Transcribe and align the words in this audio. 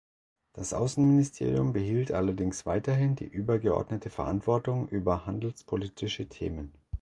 Das 0.53 0.73
Außenministerium 0.73 1.73
behielt 1.73 2.11
allerdings 2.11 2.65
weiterhin 2.65 3.15
die 3.15 3.27
übergeordnete 3.27 4.09
Verantwortung 4.09 4.89
über 4.89 5.27
handelspolitische 5.27 6.27
Themen. 6.27 6.73